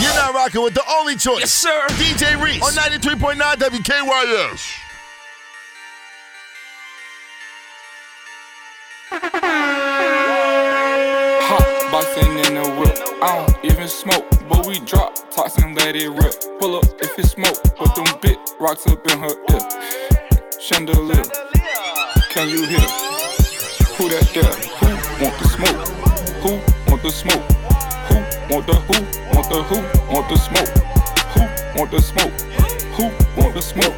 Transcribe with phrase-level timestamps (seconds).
[0.00, 1.40] You're not rocking with the only choice.
[1.40, 1.86] Yes, sir.
[1.90, 4.76] DJ Reese on 93.9 WKYS.
[11.42, 12.96] Hot boxing in the whip.
[13.22, 16.34] I don't even smoke, but we drop tops and let it rip.
[16.58, 19.60] Pull up if it smoke, put them big rocks up in her ear.
[20.58, 21.24] Chandelier,
[22.30, 22.80] can you hear?
[23.98, 24.54] Who that there?
[24.78, 24.86] Who
[25.22, 25.88] want the smoke?
[26.42, 27.59] Who want the smoke?
[28.50, 28.94] Want the who?
[29.32, 30.12] Want the who?
[30.12, 30.68] Want the smoke?
[31.34, 32.32] Who want the smoke?
[32.96, 33.04] Who
[33.40, 33.94] want the smoke?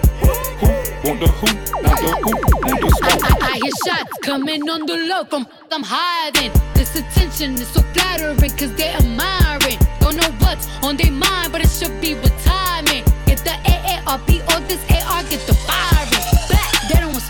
[0.60, 0.68] Who
[1.08, 1.46] want the who?
[1.80, 2.32] Want the who?
[2.68, 3.42] Want the smoke?
[3.42, 6.52] I, I hear shots coming on the low from I'm hiding.
[6.74, 9.78] This attention is so flattering cause they're admiring.
[10.00, 12.12] Don't know what's on their mind, but it should be
[12.44, 13.04] timing.
[13.24, 16.51] Get the AARP or this AR, get the firing.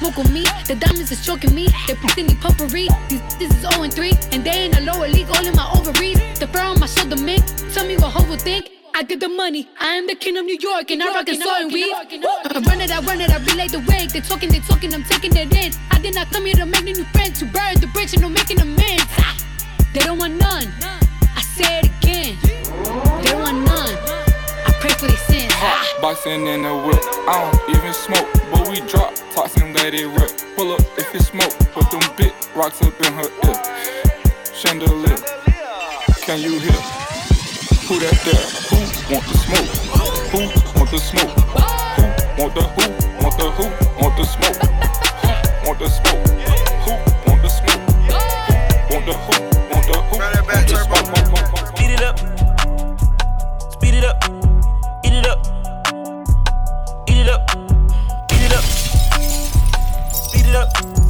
[0.02, 0.42] Smoke with me.
[0.66, 1.69] The diamonds is choking me.
[1.87, 2.88] They putting me puffery.
[3.38, 4.12] This is 0 and 3.
[4.33, 6.19] And they in a lower league, all in my ovaries.
[6.41, 7.45] The fur on my shoulder, mink.
[7.73, 8.70] Tell me what hoe will think.
[8.95, 9.69] I get the money.
[9.80, 11.95] I am the king of New York, and I rock and soul and weed.
[11.95, 14.10] I run it, I run it, I relay the wake.
[14.12, 15.73] They talking, they talking, I'm taking it in.
[15.90, 18.34] I did not come here to make new friends, to burn the bridge and I'm
[18.34, 19.07] making amends.
[19.95, 20.68] They don't want none.
[21.38, 22.37] I say it again.
[23.23, 23.96] They don't want none.
[24.68, 25.52] I pray for their sins.
[25.55, 25.99] Ah.
[26.02, 27.01] Boxing in the whip.
[27.30, 28.29] I don't even smoke,
[28.63, 30.30] but we drop tops and let it rip.
[30.57, 33.59] Pull up if it smoke, put them big rocks up in her ear.
[34.55, 35.16] Chandelier,
[36.23, 36.80] can you hear?
[37.88, 38.46] Who that there?
[38.71, 38.77] Who
[39.13, 39.71] want the smoke?
[40.30, 40.38] Who
[40.79, 41.30] want the smoke?
[41.96, 42.85] Who want the who?
[43.23, 43.65] Want the who?
[44.01, 44.59] Want the smoke?
[45.23, 46.23] Who want the smoke?
[46.85, 46.93] Who
[47.30, 47.83] want the smoke?
[48.07, 49.35] Who want the who?
[49.73, 50.16] Want the who?
[50.18, 51.07] Want the smoke?
[51.77, 52.18] Speed it up.
[53.73, 54.16] Speed it up.
[55.05, 55.62] Eat it up.
[60.63, 61.02] Up.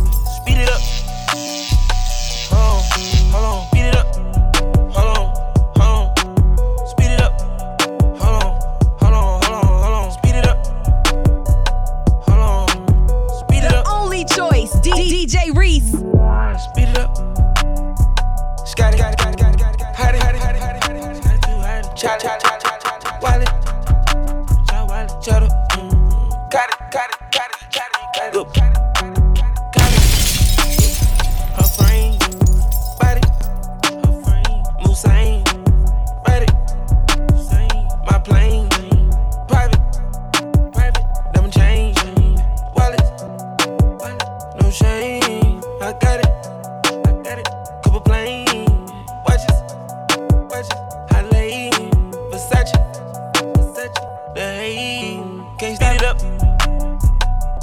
[55.62, 56.18] Can't speed it up,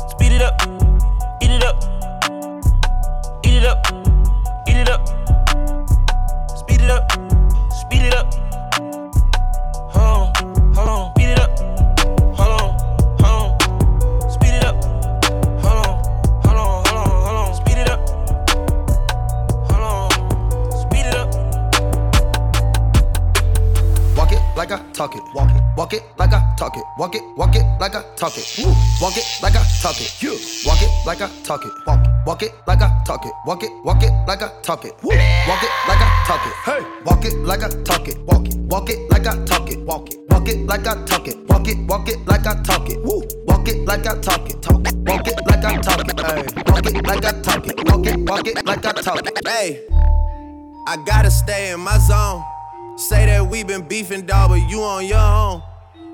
[0.09, 0.78] speed it up,
[28.19, 28.53] talk it.
[28.59, 28.75] Woo.
[29.01, 30.21] Walk it like I talk it.
[30.21, 30.31] You.
[30.65, 31.71] Walk it like I talk it.
[31.87, 32.11] Walk it.
[32.27, 33.31] Walk it like I talk it.
[33.45, 33.71] Walk it.
[33.85, 34.93] Walk it like I talk it.
[35.01, 35.09] Woo.
[35.47, 36.53] Walk it like I talk it.
[36.65, 36.81] Hey.
[37.05, 38.19] Walk it like I talk it.
[38.19, 38.57] Walk it.
[38.57, 39.79] Walk it like I talk it.
[39.79, 40.19] Walk it.
[40.29, 41.37] Walk it like I talk it.
[41.47, 41.77] Walk it.
[41.87, 43.01] Walk it like I talk it.
[43.03, 43.23] Woo.
[43.45, 44.61] Walk it like I talk it.
[44.61, 44.95] Talk it.
[44.97, 46.19] Walk it like I talk it.
[46.19, 46.45] Hey.
[46.67, 47.89] Walk it like I talk it.
[47.89, 48.19] Walk it.
[48.29, 49.47] Walk it like I talk it.
[49.47, 49.87] Hey,
[50.87, 52.43] I gotta stay in my zone.
[52.97, 55.63] Say that we been beefing, dog, but you on your own.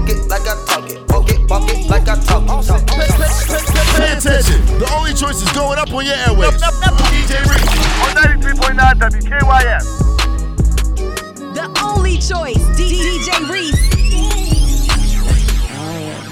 [0.00, 0.96] Walk it like I talk it.
[1.12, 1.50] Walk it.
[1.50, 2.48] Walk it like I talk it.
[2.66, 3.10] Talk Pay, it.
[3.12, 4.64] pay, pay, pay attention.
[4.78, 6.62] The only choice is going up on your airwaves.
[6.62, 7.68] up up DJ Reese
[8.00, 9.84] on 93.9 WKYS.
[11.54, 13.90] The only choice, D- DJ Reese.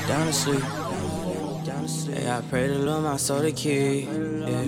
[0.08, 0.62] Down to sleep.
[1.66, 4.06] Down to Yeah, I pray to Lord my soul to keep.
[4.06, 4.64] Yeah.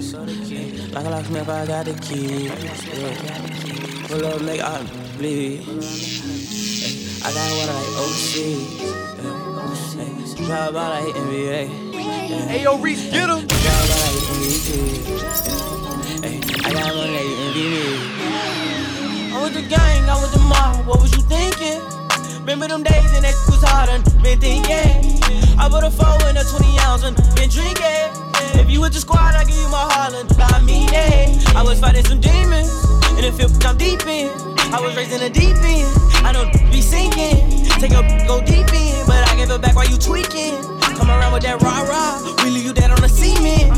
[0.93, 2.49] Like a locksmith, I got the key.
[2.49, 4.07] Yeah.
[4.09, 4.83] Pull up, make I
[5.17, 6.20] bleed.
[7.23, 8.81] I got water like overseas.
[8.81, 10.47] Yeah.
[10.47, 11.93] Drive by like NBA.
[11.93, 12.47] Yeah.
[12.49, 13.47] Hey, yo, Reese, get him.
[13.47, 14.69] Drive by like MVP.
[16.25, 18.21] Hey, I got money like MVP.
[19.33, 20.87] I was the gang, I was the mob.
[20.87, 21.83] What was you thinking?
[22.41, 25.21] Remember them days and that was hard and been thinking.
[25.59, 28.17] I put a four in a 20 ounce and been drinking.
[28.59, 30.27] If you with the squad, I give you my Harlan.
[30.39, 31.55] I mean it.
[31.55, 32.73] I was fighting some demons
[33.13, 34.60] in the field, I'm deep in.
[34.73, 35.91] I was raised in the deep end.
[36.23, 37.67] I don't be sinking.
[37.83, 40.63] Take a go deep in, but I give it back while you tweaking.
[40.95, 43.73] Come around with that rah rah, we leave you dead on the cement.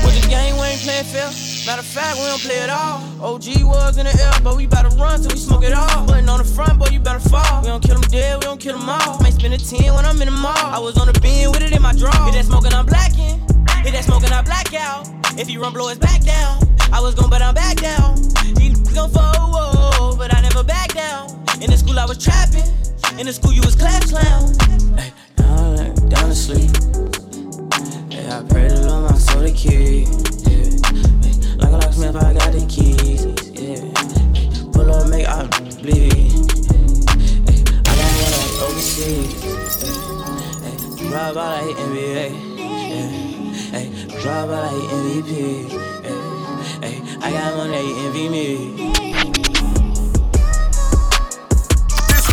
[0.00, 1.28] With the game, we ain't playing fair.
[1.66, 3.04] Matter of fact, we don't play at all.
[3.20, 6.06] OG was in the air, but we better run till we smoke it all.
[6.06, 7.60] Putting on the front, boy, you better fall.
[7.60, 9.20] We don't kill them dead, we don't kill them all.
[9.20, 10.56] Might spend a 10 when I'm in the mall.
[10.56, 12.16] I was on the beam with it in my draw.
[12.24, 13.44] Hit that smoking, I'm blacking.
[13.84, 15.04] Hit that smoking, I black out.
[15.36, 16.64] If you run, blow his back down.
[16.92, 18.16] I was gon' but I'm back down.
[18.58, 21.28] He gon' fall, but I never back down.
[21.60, 22.64] In the school, I was trapping.
[23.18, 24.54] In the school, you was clap clown.
[24.96, 26.70] Hey, down, down to sleep.
[28.10, 30.08] Yeah, I pray to Lord my soul to keep.
[30.48, 30.74] Yeah.
[31.58, 33.26] Like a locksmith, I got the keys.
[33.52, 33.84] Yeah.
[34.72, 35.46] Pull up, make I
[35.82, 36.32] bleed.
[37.86, 38.34] I got one
[38.64, 39.84] overseas.
[40.64, 42.28] Ay, drive by like NBA.
[42.58, 43.76] Yeah.
[43.76, 45.89] Ay, drive by like MVP.
[47.20, 47.26] Yeah.
[47.26, 48.74] Ay, I got money, they envy me.
[52.08, 52.24] This,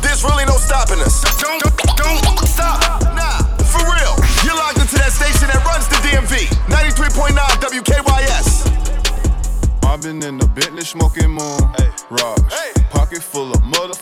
[0.00, 1.22] this really no stopping us.
[1.40, 3.02] Don't, don't, don't stop.
[3.02, 4.14] Nah, for real.
[4.44, 6.46] You're locked into that station that runs the DMV.
[6.70, 7.34] 93.9
[7.82, 8.48] WKYS.
[9.82, 11.58] Mobbing in the Bentley smoking moon.
[11.78, 11.90] Hey.
[12.10, 12.54] Rocks.
[12.54, 12.72] Hey.
[12.90, 13.94] Pocket full of mother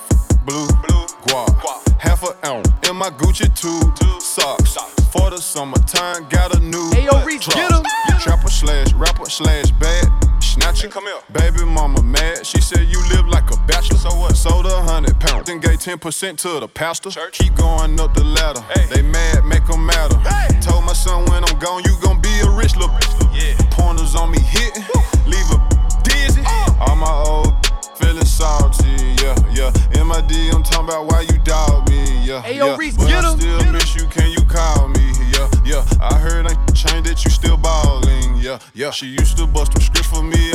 [0.44, 0.66] blue.
[0.66, 1.06] blue.
[1.24, 1.48] Guap.
[1.60, 2.00] Guap.
[2.00, 3.96] Half an ounce in my Gucci tube.
[4.20, 4.99] Socks.
[5.12, 7.82] For the summertime, got a new Hey, yo, Reese, get him.
[8.20, 10.06] Trapper slash rapper slash bad.
[10.42, 10.88] Snatcher.
[10.88, 11.20] come here.
[11.32, 12.46] Baby mama mad.
[12.46, 13.98] She said you live like a bachelor.
[13.98, 14.36] So what?
[14.36, 15.46] Sold a hundred pounds.
[15.46, 17.10] Then gave 10% to the pastor.
[17.10, 17.38] Church.
[17.38, 18.60] Keep going up the ladder.
[18.74, 18.86] Hey.
[18.86, 20.16] They mad, make 'em matter.
[20.18, 20.60] Hey.
[20.60, 22.94] Told my son when I'm gone, you gon' be a rich little
[23.32, 23.54] Yeah.
[23.70, 24.84] Pointers on me hitting,
[25.26, 25.58] leave a
[26.04, 26.42] dizzy.
[26.44, 26.74] Uh.
[26.86, 27.54] All my old
[27.96, 29.70] feeling salty, yeah, yeah.
[30.04, 32.42] MID, I'm talking about why you doubt me, yeah.
[32.42, 32.76] Hey, yo, yeah.
[32.76, 33.72] Reese, but get I him, still get him.
[33.72, 34.42] miss you, can you
[38.80, 38.90] yeah.
[38.90, 40.49] She used to bust them scripts for me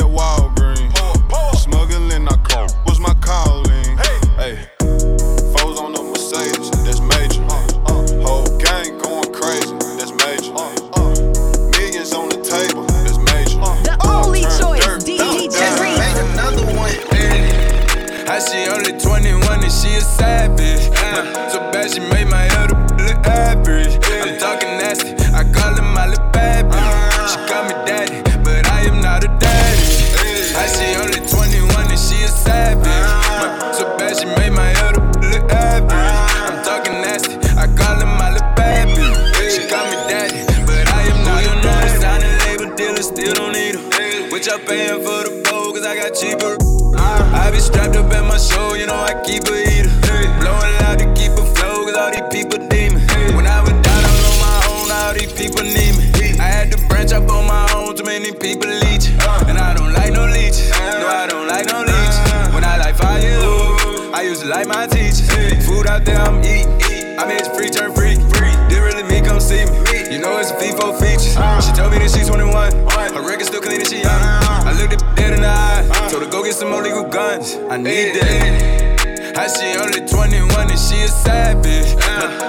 [65.86, 67.18] Food out there, I'm eating.
[67.18, 68.16] I made free turn free.
[68.34, 68.54] free.
[68.68, 70.12] Did really me come see me.
[70.12, 71.38] You know it's a FIFO feature.
[71.38, 71.60] Uh.
[71.60, 72.72] She told me that she's 21.
[73.14, 74.10] Her record still clean and she young.
[74.10, 74.66] Uh.
[74.66, 75.86] I looked at dead in the eye.
[75.88, 76.10] Uh.
[76.10, 77.54] Told her go get some more legal guns.
[77.70, 79.36] I need that.
[79.36, 81.94] How she only 21 and she a savage.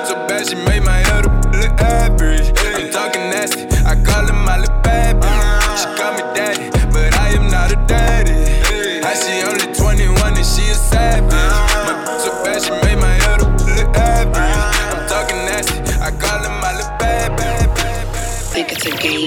[0.08, 1.37] So bad she made my elder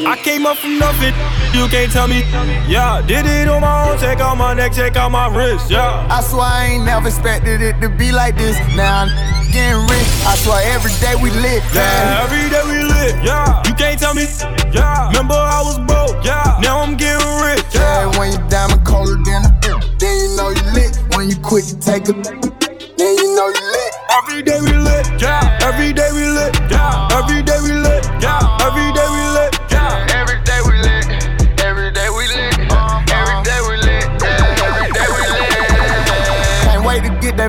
[0.07, 1.14] I came up from nothing,
[1.52, 2.21] you can't tell me.
[2.69, 6.07] Yeah, did it on my own, check out my neck, check out my wrist, yeah.
[6.11, 8.57] I swear I ain't never expected it to be like this.
[8.76, 9.11] Now I'm
[9.52, 10.09] getting rich.
[10.25, 11.62] I swear every day we lit.
[11.75, 12.23] Yeah, man.
[12.25, 13.62] every day we lit, yeah.
[13.66, 14.26] You can't tell me,
[14.73, 15.09] yeah.
[15.09, 16.59] Remember I was broke, yeah.
[16.62, 19.50] Now I'm getting rich, Yeah, when you diamond colder than a
[19.99, 20.97] then you know you lit.
[21.16, 23.92] When you quit, you take a then you know you lit.
[24.23, 25.59] Every day we lit, yeah.
[25.62, 26.10] Every day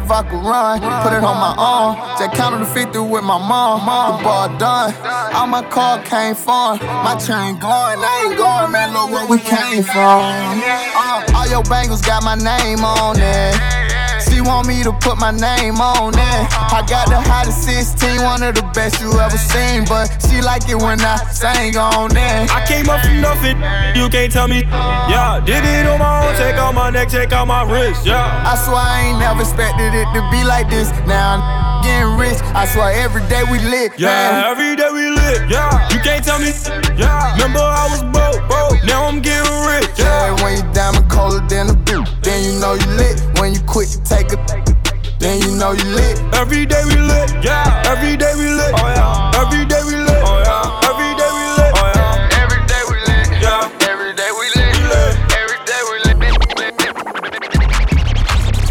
[0.03, 0.79] if I could run.
[1.03, 1.95] Put it on my arm.
[2.17, 3.79] Just the 50 with my mom.
[4.17, 4.93] The ball done.
[5.35, 6.79] All my car came from.
[6.79, 8.93] My chain going, I ain't going, man.
[8.93, 10.61] Look where we came from.
[10.61, 13.80] Uh, all your bangles got my name on it.
[14.41, 16.41] She want me to put my name on it.
[16.73, 19.85] I got the hottest 16, one of the best you ever seen.
[19.85, 22.49] But she like it when I sing on it.
[22.49, 23.61] I came up from nothing,
[23.93, 24.65] you can't tell me.
[24.65, 28.03] Yeah, did it on my own, check out my neck, check out my wrist.
[28.03, 28.25] Yeah.
[28.41, 30.89] I swear I ain't never expected it to be like this.
[31.05, 32.41] Now I'm getting rich.
[32.57, 33.93] I swear every day we lit.
[33.99, 34.57] Yeah, man.
[34.57, 35.51] every day we lit.
[35.51, 36.49] Yeah, you can't tell me.
[36.97, 38.20] Yeah, remember I was.
[38.85, 39.87] Now I'm getting rich.
[39.97, 43.21] Yeah, when you diamond colder than a boot, then you know you lit.
[43.39, 44.37] When you quit, you take a.
[45.19, 46.17] Then you know you lit.
[46.33, 47.29] Every day we lit.
[47.43, 48.73] Yeah, every day we lit.
[48.73, 50.21] Oh yeah, every day we lit.
[50.25, 51.71] Oh yeah, every day we lit.
[51.77, 53.27] Oh yeah, Every day we lit.
[53.37, 53.69] yeah.
[53.85, 54.73] Every day we lit.
[54.73, 55.13] We lit.
[55.37, 56.17] Every day we lit.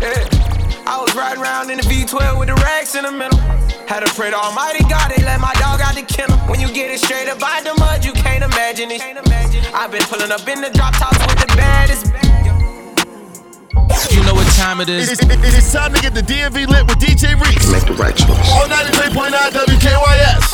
[0.03, 0.91] Yeah.
[0.91, 3.39] I was riding around in the V12 with the racks in the middle.
[3.87, 5.53] Had to pray to Almighty God, they let my
[6.03, 6.39] dog out the kennel.
[6.49, 9.03] When you get it straight up out the mud, you can't imagine it.
[9.75, 12.07] I've been pulling up in the drop tops with the baddest.
[14.13, 15.11] You know what time it is.
[15.11, 17.71] It's, it- it's time to get the DMV lit with DJ Reese.
[17.73, 18.51] Make the right choice.
[18.53, 20.45] On 93.9 WKYS.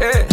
[0.00, 0.26] Yeah.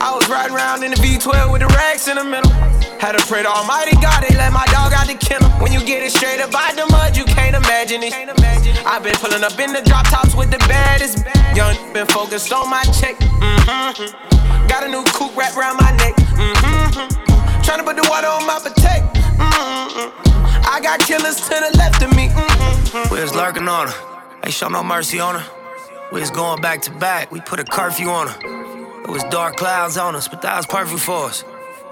[0.00, 2.50] I was riding around in the V12 with the racks in the middle.
[2.98, 5.50] Had to pray to Almighty God, they let my dog out the kennel.
[5.60, 8.14] When you get it straight up out the mud, you can't imagine it.
[8.86, 11.24] I've been pulling up in the drop tops with the baddest.
[11.56, 13.16] Young been focused on my check.
[13.18, 14.66] Mm-hmm.
[14.68, 16.14] Got a new coupe wrapped around my neck.
[16.16, 17.62] Mm-hmm.
[17.62, 19.04] Tryna put the water on my protect.
[19.36, 20.68] Mm-hmm.
[20.68, 22.28] I got killers to the left of me.
[22.28, 23.14] Mm-hmm.
[23.14, 23.94] We was lurking on her.
[24.44, 25.46] Ain't show no mercy on her.
[26.12, 27.30] We was going back to back.
[27.32, 29.02] We put a curfew on her.
[29.04, 31.44] It was dark clouds on us, but that was perfect for us.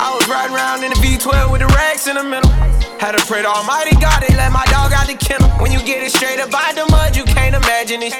[0.00, 2.50] I was riding around in the V12 with the racks in the middle.
[2.98, 5.48] Had to pray to Almighty God, they let my dog out the kennel.
[5.62, 8.14] When you get it straight up out the mud, you can't imagine it.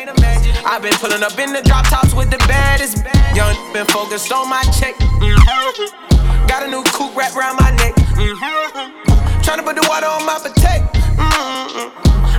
[0.67, 3.03] I've been pulling up in the drop tops with the baddest.
[3.35, 4.95] Young been focused on my check.
[5.19, 6.47] Mm-hmm.
[6.47, 7.95] Got a new coupe wrapped around my neck.
[8.15, 9.43] Mm-hmm.
[9.43, 10.95] Tryna put the water on my protect.
[11.19, 11.91] Mm-hmm.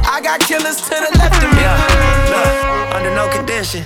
[0.08, 1.60] I got killers to the left of me.
[1.60, 1.76] Yeah,
[2.32, 3.86] look, under no condition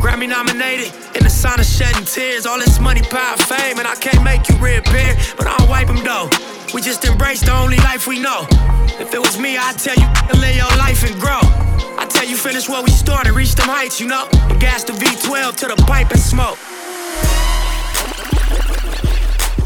[0.00, 2.46] Grammy nominated, in the sauna shedding tears.
[2.46, 5.14] All this money, power, fame, and I can't make you reappear.
[5.36, 6.30] But I don't wipe them though.
[6.72, 8.46] We just embrace the only life we know.
[8.98, 11.40] If it was me, I'd tell you to live your life and grow.
[12.00, 14.26] I tell you finish where we started, reach them heights, you know.
[14.48, 16.56] And gas the V12 to the pipe and smoke.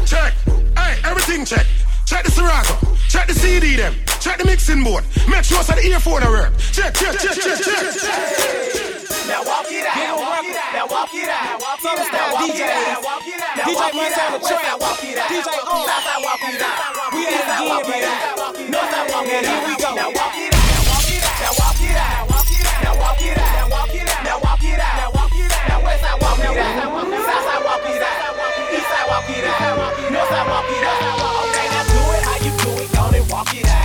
[0.05, 0.33] Check.
[0.75, 1.65] Hey, everything check.
[2.05, 2.75] Check the Serato.
[3.07, 3.95] Check the CD them.
[4.19, 5.05] Check the mixing board.
[5.29, 6.57] Make sure that the earphone work.
[6.73, 7.95] Check, check, check, check, check.
[7.95, 8.94] Walk it out.
[9.27, 9.95] Now walk it out.
[9.97, 10.89] Now walk it out.
[10.89, 11.57] Walk it out.
[11.57, 13.03] Now walk it out.
[13.03, 13.65] Walk it out.
[13.65, 14.45] DJ Walk it Montana out.
[14.45, 14.61] Trap.
[14.61, 15.29] Now walk it out.
[15.29, 15.85] DJ O.
[15.85, 17.13] Southside walk it out.
[17.13, 18.05] We at it again, Walk it baby.
[18.05, 18.53] out.
[18.69, 19.65] Northside walk it Now here out.
[19.65, 19.89] we go.
[19.95, 20.61] Now walk it out.
[20.61, 21.41] Now walk it out.
[21.41, 22.85] Now walk it out.
[22.85, 23.53] Now walk it out.
[23.55, 24.21] Now walk it out.
[24.25, 24.93] Now walk it out.
[24.95, 25.65] Now walk it out.
[25.65, 26.85] Now westside walk it out.
[27.25, 28.37] Southside walk it out.
[28.77, 29.93] Eastside walk it out.
[30.13, 31.01] Northside walk it out.
[31.49, 32.87] Okay, now do it how you do it.
[32.93, 33.84] Go and walk it out.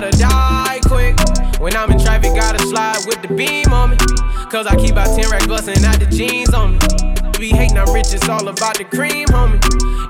[0.00, 1.14] Gotta die quick.
[1.60, 3.96] When I'm in traffic, gotta slide with the beam on me.
[4.50, 6.78] Cause I keep out 10 racks bustin' out the jeans on me.
[7.38, 9.60] Be hating, I'm rich, it's all about the cream, homie.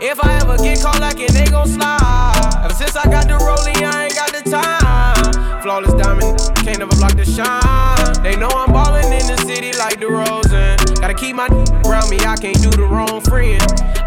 [0.00, 2.62] If I ever get caught like it, they gon' slide.
[2.64, 5.60] Ever since I got the rolling, I ain't got the time.
[5.62, 8.22] Flawless diamond, can't never block the shine.
[8.22, 10.76] They know I'm ballin' in the city like the Rosen.
[11.00, 11.48] Gotta keep my
[11.84, 13.60] around me, I can't do the wrong friend.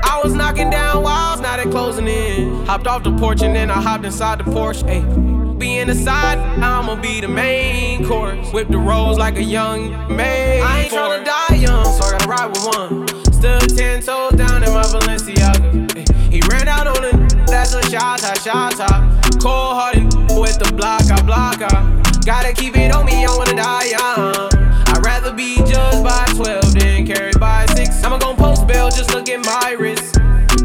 [0.03, 2.65] I was knocking down walls, now they closing in.
[2.65, 4.83] Hopped off the porch and then I hopped inside the Porsche.
[4.83, 8.51] Ayy, be in the side, I'ma be the main course.
[8.51, 10.61] Whip the rolls like a young maid.
[10.61, 13.07] I ain't tryna die young, so I gotta ride with one.
[13.31, 16.09] Still ten toes down in my Balenciaga.
[16.33, 18.99] He ran out on it, that's a shot, shot, shot, shot.
[19.39, 20.03] Cold hearted
[20.35, 22.01] with the block, I block, I.
[22.25, 24.49] Gotta keep it on me, I wanna die young.
[24.91, 28.03] I'd rather be judged by 12 than carried by 6.
[28.03, 30.15] I'ma gon' post bail, just look at my wrist.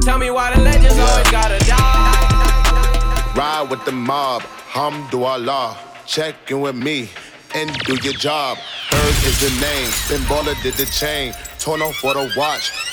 [0.03, 2.19] Tell me why the legends always gotta die.
[3.37, 4.43] Ride with the mob,
[4.79, 5.77] hamdulillah.
[6.07, 7.11] Check in with me
[7.53, 8.57] and do your job.
[8.91, 11.35] Herb is the name, then baller did the chain.
[11.59, 12.71] Torn off for the watch,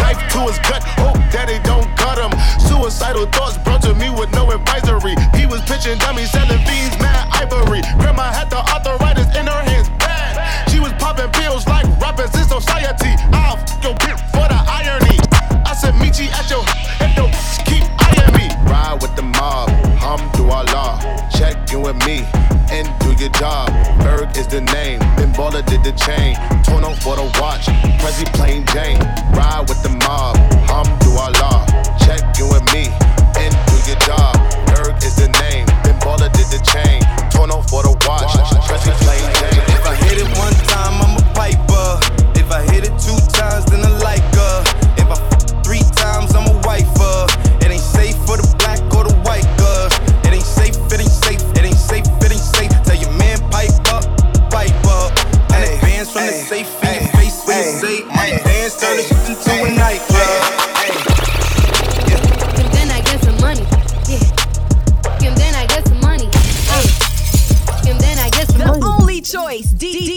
[0.00, 2.32] Knife to his gut, hope daddy don't cut him.
[2.60, 5.14] Suicidal thoughts brought to me with no advisory.
[5.34, 7.82] He was pitching dummies, selling fiends, mad ivory.
[7.98, 9.88] Grandma had the arthritis in her hands,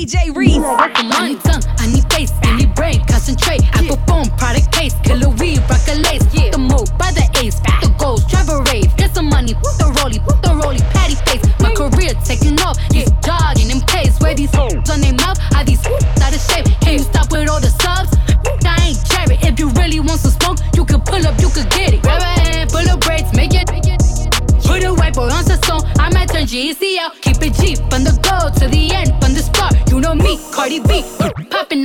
[0.04, 0.60] DJ Reese.
[0.60, 3.62] I need tongue, I need face, I need brain, concentrate.
[3.74, 6.23] I perform product case, killer weed, rock a lace.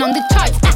[0.08, 0.67] On the charts.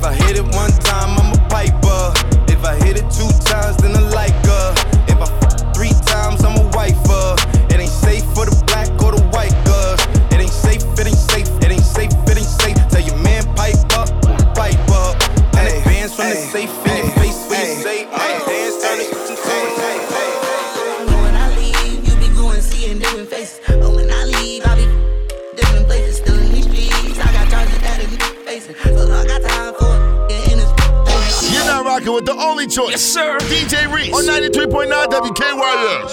[32.02, 32.90] Rocking with the only choice.
[32.90, 33.38] Yes, sir.
[33.38, 36.10] DJ Reese on 93.9 WKYS.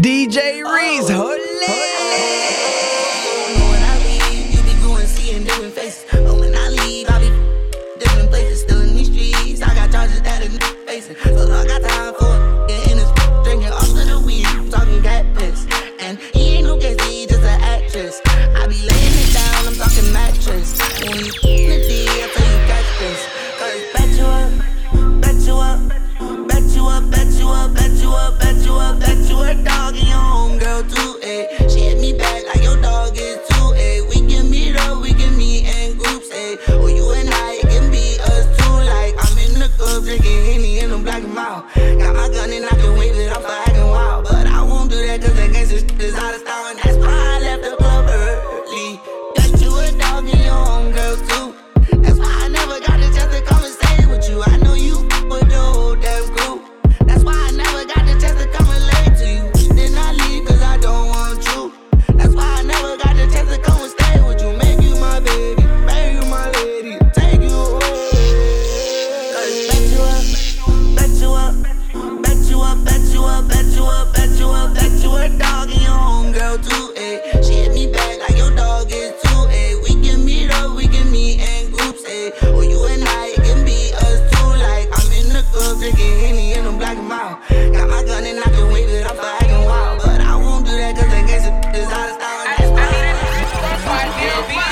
[0.00, 1.36] DJ Reese, oh.
[3.70, 6.04] When I leave, you be going seeing different faces.
[6.10, 7.30] But when I leave, I be
[7.98, 9.62] different places, still in these streets.
[9.62, 12.35] I got charges that a nigga facing, so I got time for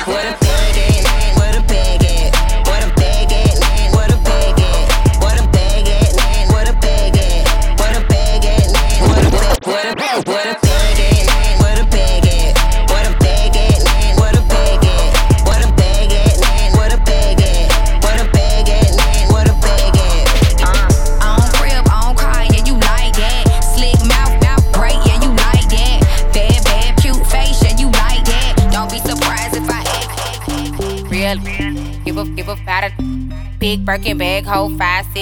[0.05, 0.54] What a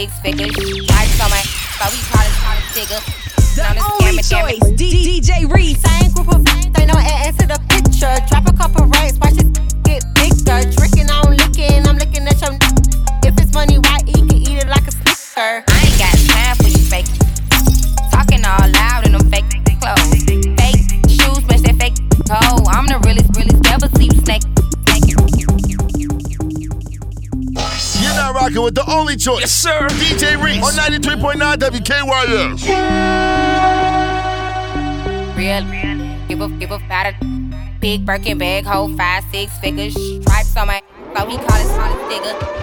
[0.04, 0.83] hold five,
[28.64, 29.42] with the only choice.
[29.42, 29.88] Yes, sir.
[29.90, 32.64] DJ Reese on 93.9 WKYS.
[35.36, 35.64] Real,
[36.28, 37.16] give a give a about it.
[37.82, 39.94] Big Birkin bag, hold five, six figures.
[40.22, 40.82] Stripes on my,
[41.16, 42.34] so he call it solid digger.
[42.34, 42.63] Known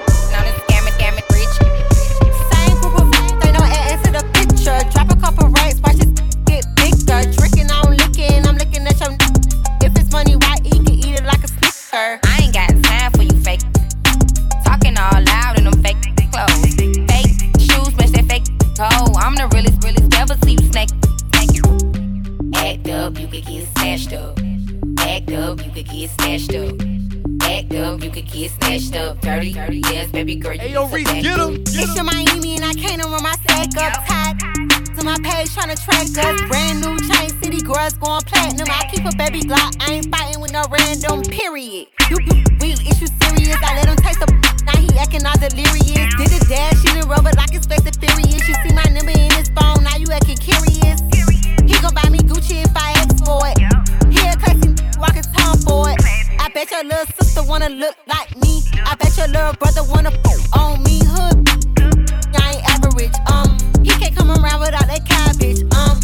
[35.40, 36.48] To my page tryna track us.
[36.48, 38.68] Brand new chain city girls going platinum.
[38.68, 39.72] I keep a baby Glock.
[39.80, 41.88] I ain't fighting with no random period.
[42.10, 42.16] You,
[42.60, 43.56] real issue serious.
[43.64, 44.28] I let him taste the
[44.66, 46.12] now he acting all delirious.
[46.20, 48.46] Did the dash, she didn't rub it like it's fast and furious.
[48.48, 51.00] You see my number in his phone, now you acting curious.
[51.64, 53.56] He gon' buy me Gucci if I ask for it.
[54.12, 56.04] He a classy walking tom for it.
[56.36, 58.60] I bet your little sister wanna look like me.
[58.84, 60.12] I bet your little brother wanna
[60.52, 61.00] on me.
[61.00, 61.48] Hood,
[62.36, 63.16] I ain't average.
[63.32, 65.62] Um, he can't come around without that cabbage.
[65.74, 65.98] Um,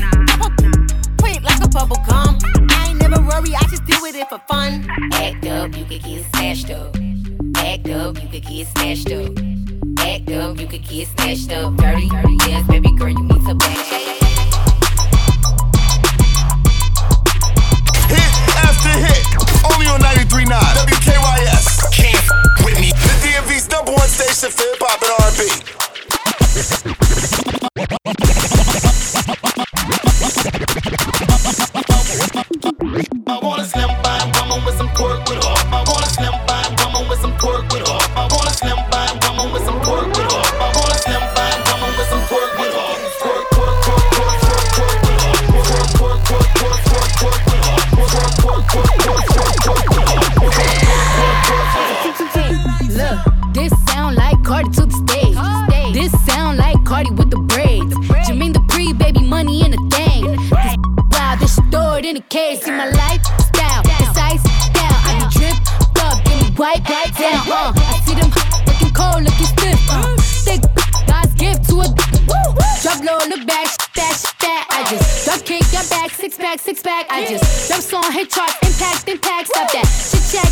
[1.18, 2.38] quick like a bubble gum.
[2.70, 4.86] I ain't never worry, I just do with it for fun.
[5.12, 6.96] Act up, you could get snatched up.
[7.56, 9.32] Act up, you could get snatched up.
[9.98, 11.76] Act up, you could get snatched up.
[11.76, 13.78] Dirty, dirty, yes, baby girl, you need to back.
[18.08, 18.32] Hit
[18.64, 19.24] after hit,
[19.72, 21.92] only on 93.9 WKYS.
[21.92, 22.24] Can't
[22.64, 22.92] with me.
[22.92, 25.25] The DMV's number one station for hip hop and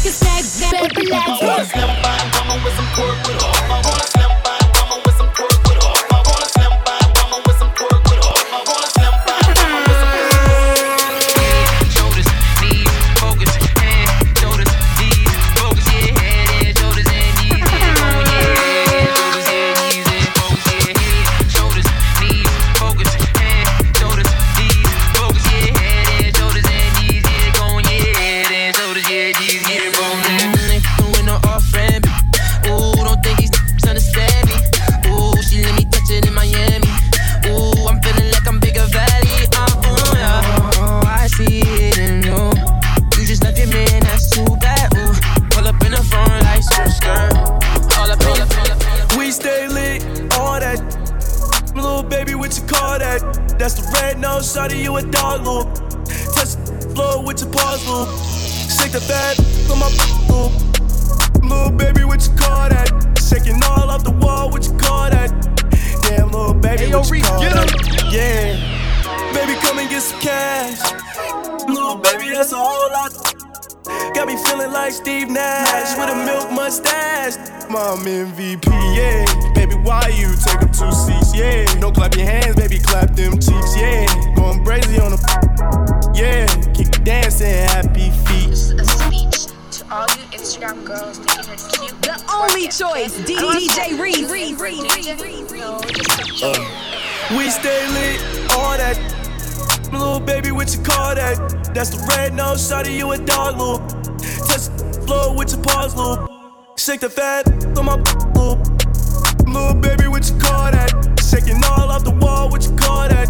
[0.05, 1.44] Chit chat, get snack, better
[57.25, 58.09] with your paws loop.
[58.69, 59.39] Shake the fat
[59.71, 59.89] on my
[60.29, 60.53] loop.
[61.43, 62.89] Little baby, what you call that?
[63.19, 65.31] Shaking all off the wall, what you call that?
[66.03, 68.09] Damn, little baby, what you call that?
[68.13, 68.57] Yeah.
[69.33, 70.81] Baby, come and get some cash.
[71.67, 73.13] Little baby, that's a whole lot.
[74.15, 77.37] Got me feeling like Steve Nash with a milk mustache.
[77.71, 79.64] Mom MVP, yeah.
[79.85, 81.37] Baby, why you taking two seats?
[81.37, 81.67] Yeah.
[81.79, 84.07] Don't clap your hands, baby, clap them cheeks, yeah.
[84.35, 86.47] Going crazy on the, yeah.
[86.73, 88.49] Keep dancing, happy feet.
[88.49, 92.03] a speech to all you Instagram girls thinking you're cute.
[92.03, 94.31] The only choice, D- DJ Reese.
[97.37, 98.97] We stay lit, all that.
[99.93, 101.37] Little baby, what you call that?
[101.75, 103.87] That's the red nose, shawty, you a dog loop.
[104.49, 106.31] Touch the floor with your paws loop.
[106.77, 107.47] Shake the fat
[107.79, 107.97] on my
[108.35, 108.74] loop.
[109.47, 110.91] Little baby, what you call that?
[111.21, 113.29] Shaking all off the wall, what you call that?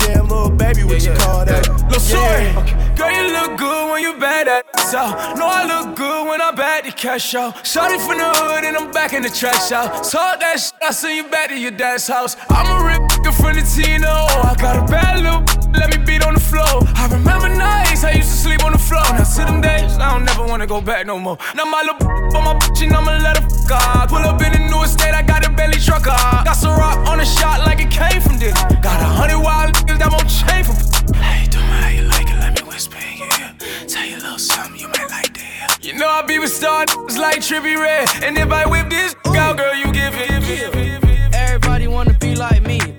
[0.00, 1.68] Damn, little baby, what you call that?
[1.88, 2.94] Little shorty, Yeah.
[2.96, 4.98] girl, you look good when you bad at so.
[5.38, 7.66] Know I look good when I'm bad the cash out.
[7.66, 10.04] Shorty from the hood and I'm back in the trash out.
[10.04, 12.36] Talk that shit, I send you back to your dad's house.
[12.50, 13.02] I'm a rip
[13.44, 14.08] nigga from the Tino.
[14.08, 16.82] I got a bad little let me beat on the floor.
[16.94, 19.02] I remember nights I used to sleep on the floor.
[19.02, 21.36] Now to them days, I don't never wanna go back no more.
[21.54, 24.08] Now my little on my bitch and I'ma let her fuck off.
[24.08, 26.44] Pull up in the new estate, I got a belly truck off.
[26.44, 28.54] Got some rock on the shot like it came from this.
[28.82, 31.14] Got a hundred wild niggas that won't change from.
[31.14, 33.54] Hey, do me how you like it, let me whisper in your ear.
[33.88, 35.66] Tell you a little something you might like to hear.
[35.82, 38.08] You know I be with star niggas like Trippie Redd.
[38.22, 39.84] And if I whip this out, girl, you.
[39.92, 41.34] Give it.
[41.34, 42.93] Everybody wanna be like me.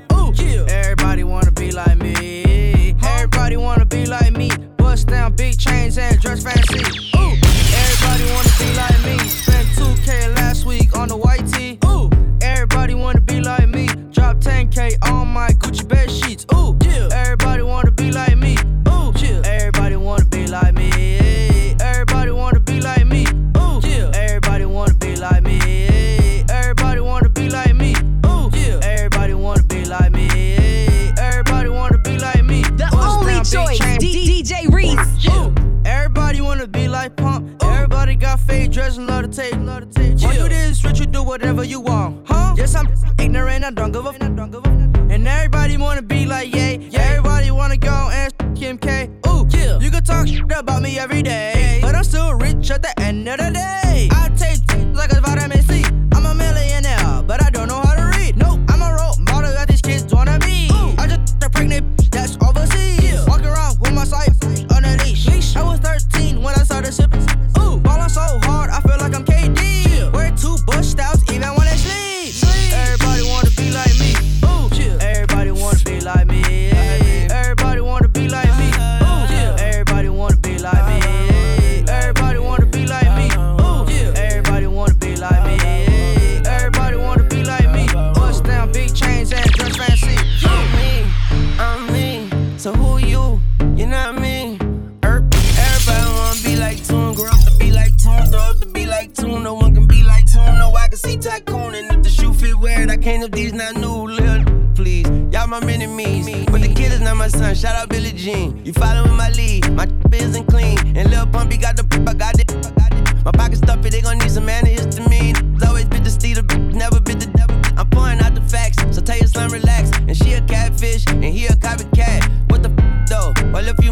[1.65, 2.95] Be like me.
[3.04, 4.51] Everybody wanna be like me.
[4.78, 7.05] Bust down big chains and dress fancy.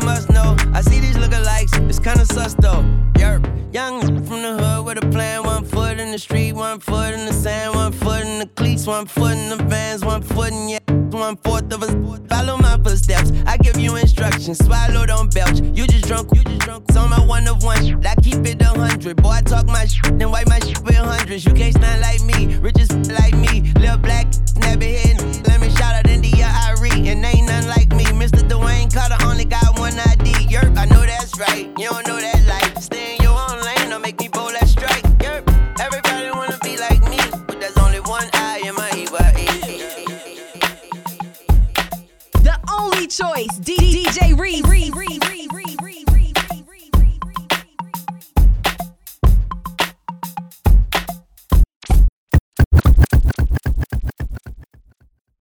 [0.03, 2.83] Must know, I see these lookalikes, it's kinda sus though.
[3.13, 7.13] Yerp, young from the hood with a plan, one foot in the street, one foot
[7.13, 10.51] in the sand, one foot in the cleats, one foot in the vans, one foot
[10.51, 10.79] in yeah,
[11.11, 11.91] one fourth of us.
[12.29, 15.61] Follow my footsteps, I give you instructions, swallow, don't belch.
[15.73, 16.85] You just drunk, you just drunk.
[16.89, 18.05] It's on my one of one.
[18.05, 19.21] I keep it a hundred.
[19.21, 21.45] Boy, I talk my shit, then wipe my shit with hundreds.
[21.45, 22.79] You can't stand like me, rich